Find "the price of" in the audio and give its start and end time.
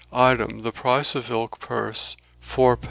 0.63-1.29